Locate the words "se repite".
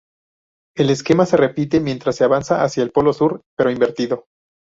1.27-1.79